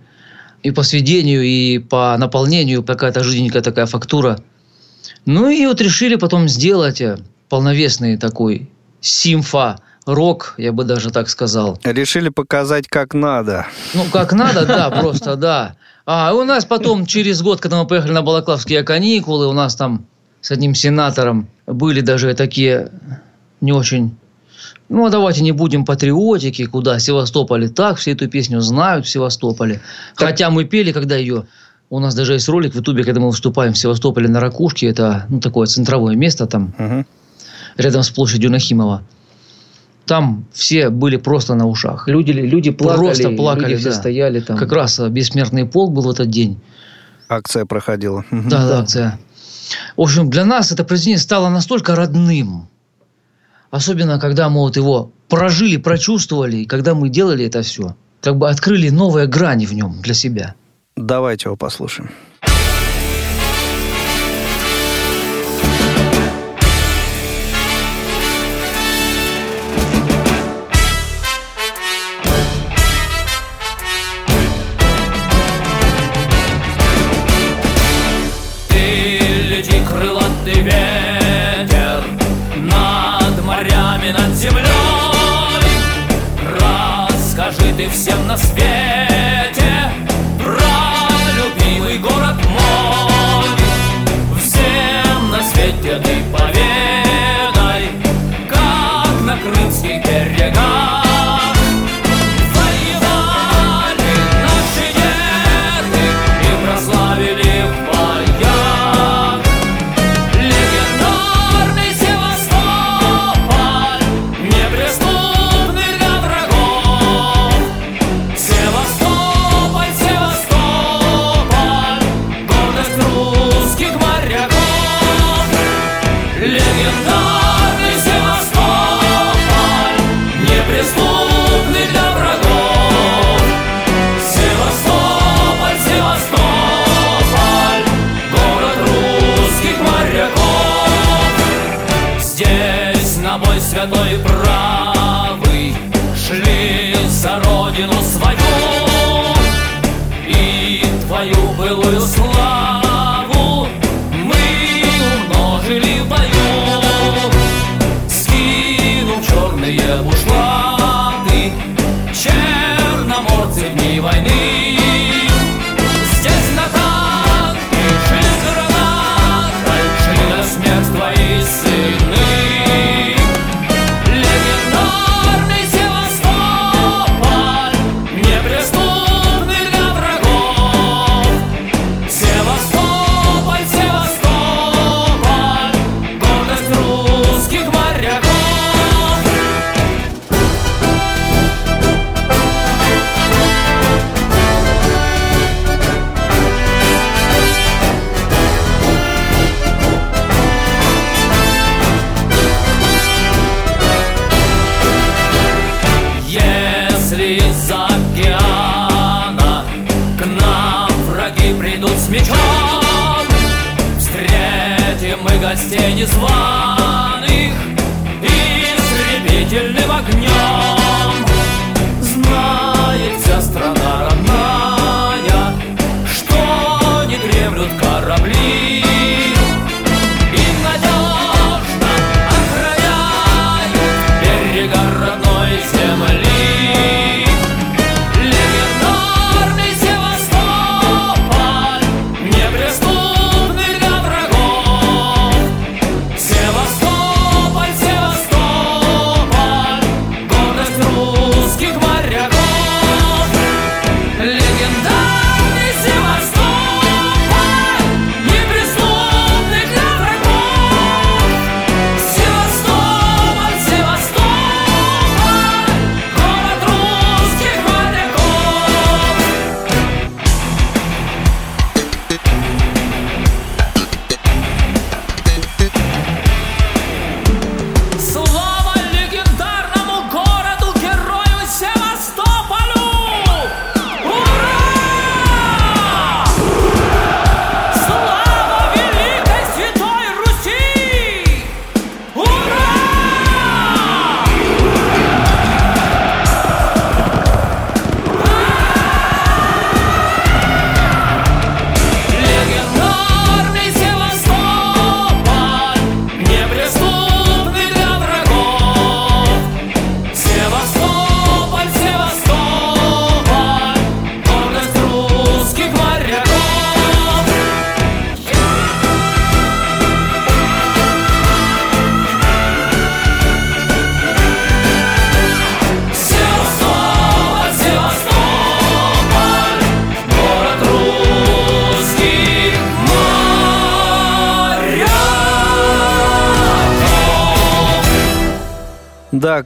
[0.63, 4.39] И по сведению, и по наполнению какая-то жиденькая такая фактура.
[5.25, 8.71] Ну и вот решили потом сделать э, полновесный такой
[9.01, 11.79] симфа рок, я бы даже так сказал.
[11.83, 13.67] Решили показать, как надо.
[13.93, 15.75] Ну, как надо, да, просто, да.
[16.05, 20.05] А у нас потом, через год, когда мы поехали на Балаклавские каникулы, у нас там
[20.41, 22.91] с одним сенатором были даже такие
[23.61, 24.15] не очень...
[24.89, 29.79] Ну, а давайте не будем патриотики, куда Севастополе так, все эту песню знают в Севастополе.
[30.15, 31.45] Хотя мы пели, когда ее...
[31.89, 34.87] У нас даже есть ролик в Ютубе, когда мы выступаем в Севастополе на Ракушке.
[34.87, 37.05] Это ну, такое центровое место там, Мгм.
[37.77, 39.03] рядом с площадью Нахимова.
[40.05, 42.07] Там все были просто на ушах.
[42.07, 43.95] Люди, люди плакали, Просто плакали, люди все да.
[43.95, 44.57] стояли там.
[44.57, 46.59] Как раз а, бессмертный полк был в этот день.
[47.29, 48.25] Акция проходила.
[48.31, 48.67] Да, Да.
[48.67, 49.19] да, акция.
[49.95, 52.67] В общем, для нас это произведение стало настолько родным.
[53.69, 57.95] Особенно, когда мы вот его прожили, прочувствовали, и когда мы делали это все.
[58.21, 60.55] Как бы открыли новые грани в нем для себя.
[60.97, 62.11] Давайте его послушаем.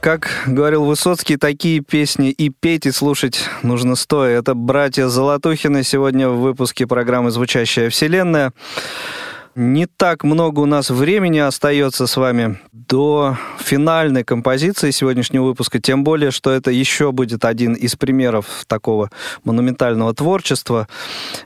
[0.06, 4.38] Как говорил Высоцкий, такие песни и петь, и слушать нужно стоя.
[4.38, 8.52] Это братья Золотухины сегодня в выпуске программы «Звучащая вселенная».
[9.56, 16.04] Не так много у нас времени остается с вами до финальной композиции сегодняшнего выпуска, тем
[16.04, 19.10] более, что это еще будет один из примеров такого
[19.42, 20.86] монументального творчества.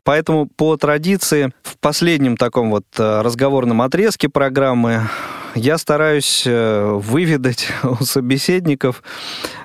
[0.05, 5.09] Поэтому по традиции в последнем таком вот э, разговорном отрезке программы
[5.55, 9.03] я стараюсь э, выведать у собеседников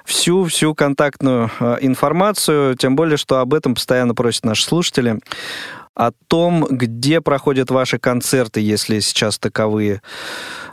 [0.03, 5.19] всю-всю контактную э, информацию, тем более, что об этом постоянно просят наши слушатели
[5.93, 10.01] о том, где проходят ваши концерты, если сейчас таковые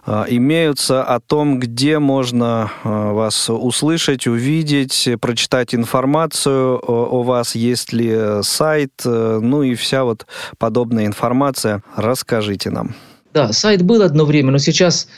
[0.06, 8.42] э, имеются, о том, где можно вас услышать, увидеть, прочитать информацию о, вас, есть ли
[8.42, 10.26] сайт, ну и вся вот
[10.58, 11.82] подобная информация.
[11.96, 12.94] Расскажите нам.
[13.34, 15.08] Да, сайт был одно время, но сейчас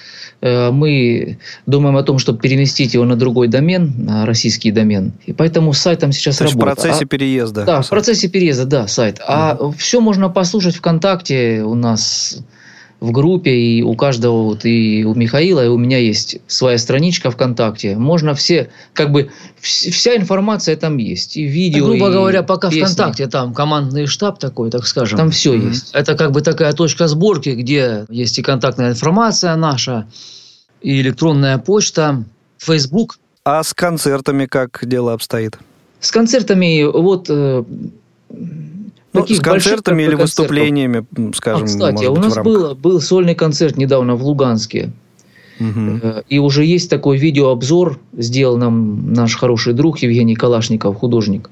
[0.41, 5.12] э, мы думаем о том, чтобы переместить его на другой домен, на российский домен.
[5.27, 6.62] И поэтому с сайтом сейчас То работает.
[6.73, 7.65] в процессе А- переезда.
[7.65, 9.21] Да, в процессе переезда, да, сайт.
[9.27, 12.39] А все можно послушать ВКонтакте у нас
[13.05, 17.31] в группе, и у каждого, вот, и у Михаила, и у меня есть своя страничка
[17.31, 17.97] ВКонтакте.
[17.97, 19.31] Можно все, как бы,
[19.61, 21.37] вс- вся информация там есть.
[21.37, 22.85] И видео, грубо и говоря, пока песни.
[22.85, 25.19] ВКонтакте там командный штаб такой, так скажем.
[25.19, 25.69] Там все Мгм.
[25.69, 25.91] есть.
[25.93, 30.07] Это как бы такая точка сборки, где есть и контактная информация наша,
[30.81, 32.25] и электронная почта,
[32.59, 33.19] Facebook.
[33.45, 35.59] А с концертами как дело обстоит?
[36.01, 37.29] С концертами, вот...
[39.15, 40.39] Ну, таких с концертами больших, или концертов.
[40.49, 44.93] выступлениями, А, скажем, кстати, может у нас было, был сольный концерт недавно в Луганске.
[45.61, 51.49] Э, И уже есть такой видеообзор, сделал нам наш хороший друг Евгений Калашников, художник.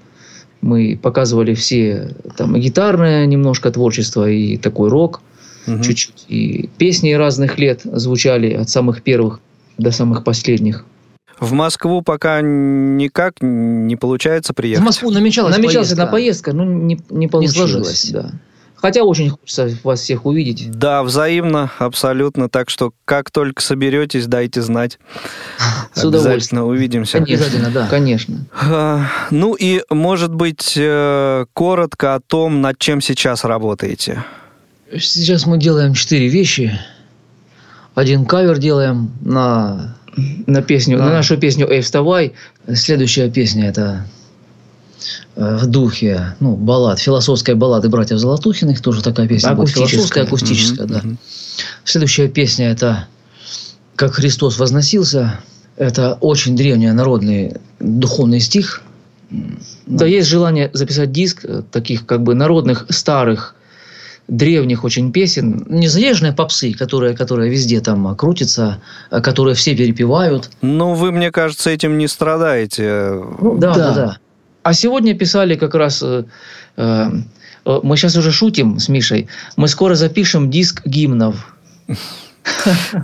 [0.61, 5.21] Мы показывали все там гитарное немножко творчество, и такой рок
[5.67, 5.83] Мгм.
[5.83, 6.25] чуть-чуть.
[6.29, 9.41] И песни разных лет звучали от самых первых
[9.79, 10.85] до самых последних.
[11.41, 14.85] В Москву пока никак не получается В приехать.
[14.85, 16.03] Москву намечалась Намечалась поездка.
[16.03, 17.57] одна поездка, но не, не получилось.
[17.57, 18.11] сложилось.
[18.11, 18.31] Да.
[18.77, 20.69] Хотя очень хочется вас всех увидеть.
[20.73, 22.49] Да, взаимно, абсолютно.
[22.49, 24.99] Так что, как только соберетесь, дайте знать.
[25.95, 26.33] С удовольствием.
[26.35, 27.19] Обязательно увидимся.
[27.19, 27.87] Обязательно, да.
[27.89, 28.39] Конечно.
[28.61, 34.25] А, Ну и, может быть, э, коротко о том, над чем сейчас работаете.
[34.99, 36.77] Сейчас мы делаем четыре вещи.
[37.95, 39.97] Один кавер делаем на...
[40.47, 41.05] На песню, Да.
[41.07, 42.35] на нашу песню «Эй, вставай!»
[42.75, 44.07] Следующая песня это
[45.37, 49.89] э, в духе, ну, баллад, философской баллады братьев Золотухиных, тоже такая песня будет Акустическая.
[49.89, 50.99] философская, акустическая, Мгм, да.
[51.03, 51.19] мгм.
[51.85, 53.07] Следующая песня это
[53.97, 55.41] «Как Христос возносился».
[55.77, 58.83] Это очень древний народный духовный стих.
[59.87, 63.55] Да, есть желание записать диск э, таких как бы народных, старых,
[64.29, 65.67] древних очень песен.
[65.69, 70.51] Незаезжные попсы, которые, которые везде там крутятся, э, которые все перепевают.
[70.63, 73.21] Ну, вы, мне кажется, этим не страдаете.
[73.41, 73.89] Ну, Да, да.
[73.89, 74.19] да, да.
[74.63, 76.03] А сегодня писали как раз...
[76.03, 76.25] э,
[76.77, 77.11] э,
[77.67, 79.29] э, мы сейчас уже шутим с Мишей.
[79.57, 81.55] Мы скоро запишем диск гимнов.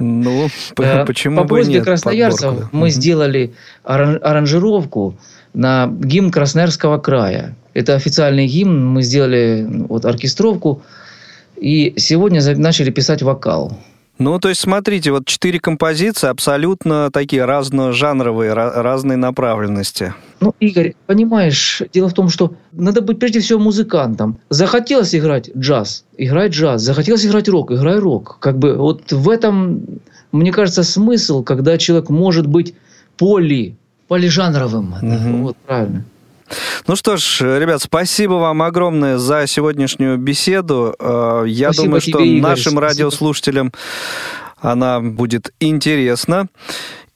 [0.01, 0.49] Ну,
[0.79, 3.55] Э, почему По просьбе красноярцев мы сделали
[3.85, 5.17] аран- аранжировку
[5.55, 7.55] на гимн Красноярского края.
[7.75, 8.87] Это официальный гимн.
[8.87, 10.83] Мы сделали ну, вот оркестровку.
[11.61, 13.79] И сегодня начали писать вокал.
[14.19, 20.13] Ну, то есть, смотрите, вот четыре композиции абсолютно такие разножанровые, ра- разной направленности.
[20.41, 24.39] Ну, Игорь, понимаешь, дело в том, что надо быть прежде всего музыкантом.
[24.51, 26.83] Захотелось играть джаз, играй джаз.
[26.83, 28.39] Захотелось играть рок, играй рок.
[28.41, 29.85] Как бы вот в этом,
[30.33, 32.75] мне кажется, смысл, когда человек может быть
[33.17, 33.77] поли.
[34.09, 34.95] Полижанровым.
[35.01, 35.43] Мгм.
[35.45, 36.05] Вот правильно.
[36.87, 40.95] Ну что ж, ребят, спасибо вам огромное за сегодняшнюю беседу.
[40.99, 42.81] Э, Я Спасибо думаю, тебе, что Игорь, нашим спасибо.
[42.83, 43.73] радиослушателям
[44.61, 46.49] она будет интересна.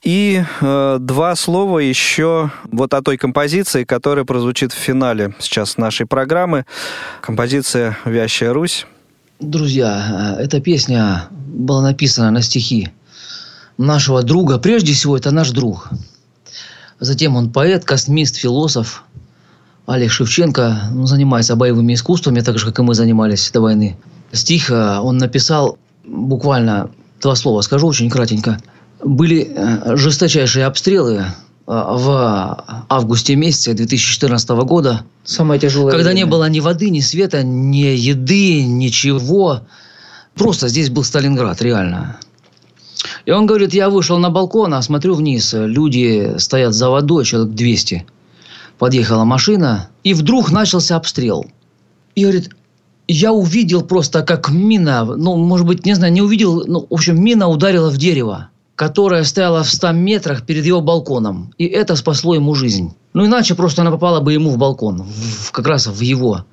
[0.03, 6.05] И э, два слова еще вот о той композиции, которая прозвучит в финале сейчас нашей
[6.05, 6.65] программы.
[7.21, 8.85] Композиция «Вящая Русь».
[9.39, 12.89] Друзья, э, эта песня была написана на стихи
[13.77, 14.57] нашего друга.
[14.57, 15.89] Прежде всего, это наш друг.
[16.99, 19.03] Затем он поэт, космист, философ.
[19.85, 23.97] Олег Шевченко ну, занимается боевыми искусствами, так же, как и мы занимались до войны.
[24.31, 26.89] Стих э, он написал буквально
[27.21, 28.59] два слова, скажу очень кратенько.
[29.03, 31.25] Были э, жесточайшие обстрелы э,
[31.67, 35.03] в августе месяце 2014 года.
[35.25, 35.91] Самое тяжелое.
[35.91, 36.17] Когда время.
[36.19, 39.61] не было ни воды, ни света, ни еды, ничего.
[40.33, 42.17] Просто здесь был Сталинград, реально.
[43.25, 47.53] И он говорит, я вышел на балкон, а смотрю вниз, люди стоят за водой, человек
[47.53, 48.05] 200.
[48.83, 51.45] Подъехала машина, и вдруг начался обстрел.
[52.15, 52.49] И говорит,
[53.07, 57.23] я увидел просто, как мина, ну, может быть, не знаю, не увидел, ну, в общем,
[57.23, 58.49] мина ударила в дерево.
[58.75, 61.53] которая стояла в 100 метрах перед его балконом.
[61.57, 62.93] И это спасло ему жизнь.
[63.13, 66.43] Ну, иначе просто она попала бы ему в балкон, в, как раз в его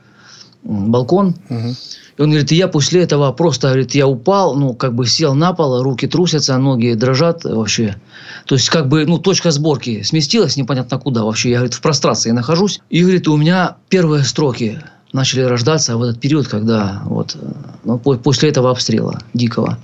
[0.63, 1.35] балкон.
[1.49, 1.77] Мгм.
[2.17, 5.35] И он говорит, и я после этого просто, говорит, я упал, ну, как бы сел
[5.35, 7.97] на пол, руки трусятся, ноги дрожат вообще.
[8.47, 11.51] То есть, как бы, ну, точка сборки сместилась непонятно куда вообще.
[11.51, 12.81] Я, говорит, в прострации нахожусь.
[12.91, 14.83] И, говорит, у меня первые строки
[15.13, 17.37] начали рождаться в этот период, когда вот,
[17.85, 19.79] ну, по- после этого обстрела дикого.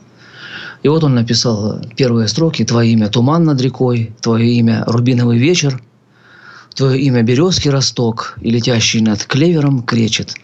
[0.82, 2.64] И вот он написал первые строки.
[2.64, 5.82] «Твое имя туман над рекой, твое имя рубиновый вечер,
[6.74, 10.34] твое имя березки росток, и летящий над клевером кречет».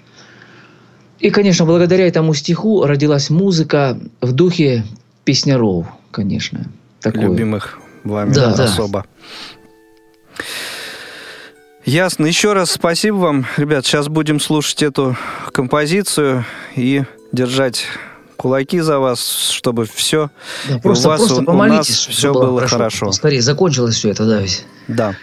[1.23, 4.85] И, конечно, благодаря этому стиху родилась музыка в духе
[5.25, 6.67] песняров, конечно.
[7.01, 7.23] Такой.
[7.23, 8.65] Любимых вами Да, да.
[8.65, 9.07] особо.
[11.85, 12.27] Ясно.
[12.27, 13.47] Еще раз спасибо вам.
[13.57, 15.17] Ребят, сейчас будем слушать эту
[15.53, 16.45] композицию
[16.77, 17.03] и
[17.33, 17.85] держать
[18.37, 20.31] кулаки за вас, чтобы все
[20.69, 23.13] Да, у просто, вас, просто у- у нас чтобы всё было хорошо.
[23.13, 24.65] Скорее закончилось все это, да, ведь.
[24.89, 25.15] Да.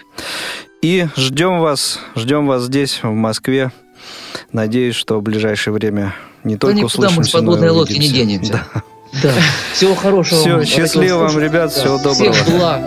[0.82, 3.72] И ждем вас, ждем вас здесь, в Москве.
[4.52, 8.10] Надеюсь, что в ближайшее время не Да только никуда мы с услышимся, подводной лодки не
[8.10, 8.66] денемся.
[8.74, 8.84] Да.
[9.24, 9.34] Да.
[9.74, 10.40] Всего хорошего.
[10.48, 12.32] Вам, счастливо вам, ребят, всего доброго.
[12.32, 12.82] Всех благ.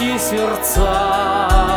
[0.00, 1.69] Спячки сердца.